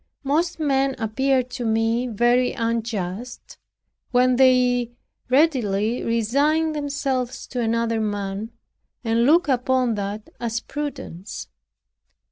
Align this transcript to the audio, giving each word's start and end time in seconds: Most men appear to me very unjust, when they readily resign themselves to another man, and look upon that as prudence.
Most 0.23 0.59
men 0.59 0.95
appear 0.97 1.43
to 1.43 1.63
me 1.63 2.07
very 2.07 2.53
unjust, 2.53 3.59
when 4.09 4.37
they 4.37 4.93
readily 5.29 6.01
resign 6.01 6.71
themselves 6.71 7.45
to 7.45 7.61
another 7.61 8.01
man, 8.01 8.49
and 9.03 9.25
look 9.27 9.47
upon 9.47 9.93
that 9.93 10.31
as 10.39 10.59
prudence. 10.59 11.49